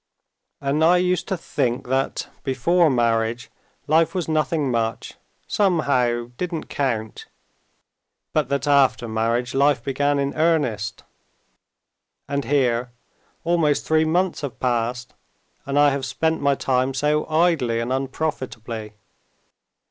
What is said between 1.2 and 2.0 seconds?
to think